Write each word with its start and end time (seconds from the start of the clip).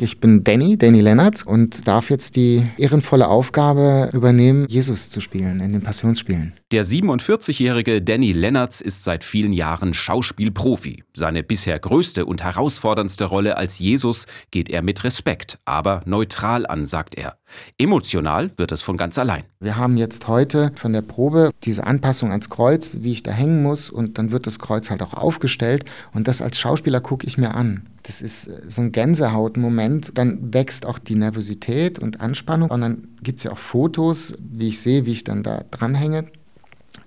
Ich 0.00 0.18
bin 0.18 0.42
Danny, 0.42 0.76
Danny 0.76 1.00
Lennartz 1.00 1.42
und 1.42 1.86
darf 1.86 2.10
jetzt 2.10 2.34
die 2.34 2.64
ehrenvolle 2.78 3.28
Aufgabe 3.28 4.10
übernehmen, 4.12 4.66
Jesus 4.68 5.08
zu 5.08 5.20
spielen 5.20 5.60
in 5.60 5.70
den 5.70 5.82
Passionsspielen. 5.82 6.54
Der 6.72 6.84
47-jährige 6.84 8.02
Danny 8.02 8.32
Lennartz 8.32 8.80
ist 8.80 9.04
seit 9.04 9.22
vielen 9.22 9.52
Jahren 9.52 9.94
Schauspielprofi. 9.94 11.04
Seine 11.14 11.44
bisher 11.44 11.78
größte 11.78 12.26
und 12.26 12.42
herausforderndste 12.42 13.26
Rolle 13.26 13.56
als 13.56 13.78
Jesus 13.78 14.26
geht 14.50 14.68
er 14.68 14.82
mit 14.82 15.04
Respekt, 15.04 15.58
aber 15.64 16.02
neutral 16.06 16.66
an, 16.66 16.86
sagt 16.86 17.16
er. 17.16 17.38
Emotional 17.78 18.50
wird 18.56 18.72
es 18.72 18.82
von 18.82 18.96
ganz 18.96 19.18
allein. 19.18 19.44
Wir 19.60 19.76
haben 19.76 19.96
jetzt 19.96 20.28
heute 20.28 20.72
von 20.76 20.92
der 20.92 21.02
Probe 21.02 21.50
diese 21.64 21.86
Anpassung 21.86 22.30
ans 22.30 22.50
Kreuz, 22.50 22.98
wie 23.00 23.12
ich 23.12 23.22
da 23.22 23.32
hängen 23.32 23.62
muss 23.62 23.90
und 23.90 24.18
dann 24.18 24.30
wird 24.30 24.46
das 24.46 24.58
Kreuz 24.58 24.90
halt 24.90 25.02
auch 25.02 25.14
aufgestellt 25.14 25.84
und 26.12 26.28
das 26.28 26.42
als 26.42 26.58
Schauspieler 26.58 27.00
gucke 27.00 27.26
ich 27.26 27.38
mir 27.38 27.54
an. 27.54 27.86
Das 28.04 28.22
ist 28.22 28.46
äh, 28.46 28.60
so 28.68 28.82
ein 28.82 28.92
Gänsehautmoment. 28.92 30.12
Dann 30.16 30.52
wächst 30.52 30.86
auch 30.86 30.98
die 30.98 31.16
Nervosität 31.16 31.98
und 31.98 32.20
Anspannung 32.20 32.70
und 32.70 32.80
dann 32.80 33.08
gibt 33.22 33.40
es 33.40 33.44
ja 33.44 33.52
auch 33.52 33.58
Fotos, 33.58 34.34
wie 34.38 34.68
ich 34.68 34.80
sehe, 34.80 35.06
wie 35.06 35.12
ich 35.12 35.24
dann 35.24 35.42
da 35.42 35.64
dranhänge. 35.70 36.26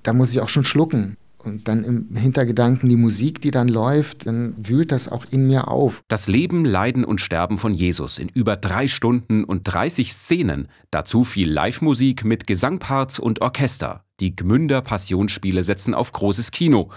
Da 0.04 0.14
muss 0.14 0.32
ich 0.32 0.41
auch 0.41 0.50
schon 0.50 0.64
schlucken. 0.64 1.18
Und 1.48 1.68
dann 1.70 1.86
im 1.86 2.16
Hintergedanken 2.16 2.90
die 2.90 2.98
Musik, 2.98 3.40
die 3.42 3.52
dann 3.52 3.70
läuft, 3.70 4.28
dann 4.28 4.54
wühlt 4.58 4.92
das 4.92 5.08
auch 5.08 5.26
in 5.32 5.48
mir 5.48 5.70
auf. 5.70 6.04
Das 6.10 6.28
Leben, 6.28 6.66
Leiden 6.66 7.05
und 7.05 7.22
Sterben 7.22 7.58
von 7.58 7.74
Jesus 7.74 8.18
in 8.18 8.28
über 8.28 8.58
drei 8.58 8.90
Stunden 8.90 9.46
und 9.46 9.64
30 9.64 10.12
Szenen. 10.12 10.68
Dazu 10.91 11.24
viel 11.24 11.50
Live-Musik 11.50 12.26
mit 12.26 12.48
Gesangparts 12.48 13.18
und 13.18 13.41
Orchester. 13.41 14.04
Die 14.20 14.36
Gmünder 14.36 14.82
Passionsspiele 14.82 15.64
setzen 15.64 15.94
auf 15.94 16.12
großes 16.12 16.52
Kino. 16.52 16.90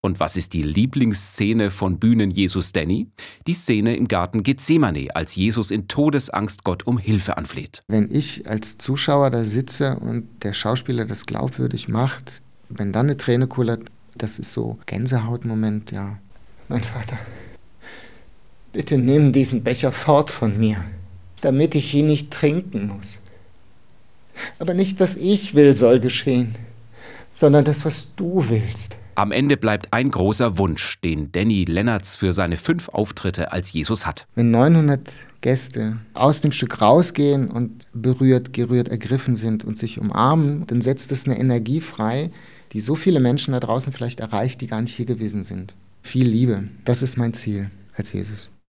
Und 0.00 0.20
was 0.20 0.36
ist 0.36 0.54
die 0.54 0.62
Lieblingsszene 0.62 1.70
von 1.70 1.98
Bühnen 1.98 2.30
Jesus 2.30 2.72
Danny? 2.72 3.08
Die 3.46 3.52
Szene 3.52 3.94
im 3.94 4.08
Garten 4.08 4.42
Gethsemane, 4.42 5.08
als 5.14 5.34
Jesus 5.34 5.70
in 5.70 5.86
Todesangst 5.86 6.64
Gott 6.64 6.86
um 6.86 6.96
Hilfe 6.96 7.36
anfleht. 7.36 7.82
Wenn 7.88 8.08
ich 8.10 8.48
als 8.48 8.78
Zuschauer 8.78 9.28
da 9.30 9.44
sitze 9.44 9.98
und 9.98 10.28
der 10.44 10.54
Schauspieler 10.54 11.04
das 11.04 11.26
glaubwürdig 11.26 11.88
macht, 11.88 12.42
wenn 12.68 12.92
dann 12.92 13.06
eine 13.06 13.16
Träne 13.16 13.48
kullert, 13.48 13.82
das 14.22 14.38
ist 14.38 14.52
so 14.52 14.78
Gänsehautmoment, 14.86 15.90
ja. 15.90 16.18
Mein 16.68 16.82
Vater, 16.82 17.18
bitte 18.72 18.98
nimm 18.98 19.32
diesen 19.32 19.62
Becher 19.62 19.92
fort 19.92 20.30
von 20.30 20.58
mir, 20.58 20.84
damit 21.40 21.74
ich 21.74 21.94
ihn 21.94 22.06
nicht 22.06 22.30
trinken 22.30 22.88
muss. 22.88 23.18
Aber 24.58 24.74
nicht, 24.74 25.00
was 25.00 25.16
ich 25.16 25.54
will, 25.54 25.74
soll 25.74 26.00
geschehen, 26.00 26.54
sondern 27.34 27.64
das, 27.64 27.84
was 27.84 28.08
du 28.16 28.48
willst. 28.48 28.96
Am 29.14 29.32
Ende 29.32 29.56
bleibt 29.56 29.92
ein 29.92 30.10
großer 30.10 30.58
Wunsch, 30.58 31.00
den 31.00 31.32
Danny 31.32 31.64
Lennartz 31.64 32.14
für 32.14 32.32
seine 32.32 32.56
fünf 32.56 32.88
Auftritte 32.88 33.50
als 33.50 33.72
Jesus 33.72 34.06
hat. 34.06 34.28
Wenn 34.36 34.52
900 34.52 35.10
Gäste 35.40 35.96
aus 36.14 36.40
dem 36.40 36.52
Stück 36.52 36.80
rausgehen 36.80 37.50
und 37.50 37.88
berührt, 37.92 38.52
gerührt, 38.52 38.86
ergriffen 38.88 39.34
sind 39.34 39.64
und 39.64 39.76
sich 39.76 39.98
umarmen, 39.98 40.68
dann 40.68 40.80
setzt 40.80 41.10
es 41.10 41.26
eine 41.26 41.36
Energie 41.36 41.80
frei, 41.80 42.30
die 42.72 42.80
so 42.80 42.94
viele 42.94 43.20
Menschen 43.20 43.52
da 43.52 43.60
draußen 43.60 43.92
vielleicht 43.92 44.20
erreicht, 44.20 44.60
die 44.60 44.66
gar 44.66 44.82
nicht 44.82 44.94
hier 44.94 45.06
gewesen 45.06 45.44
sind. 45.44 45.74
Viel 46.02 46.28
Liebe, 46.28 46.64
das 46.84 47.02
ist 47.02 47.16
mein 47.16 47.34
Ziel 47.34 47.70
als 47.94 48.12
Jesus. 48.12 48.50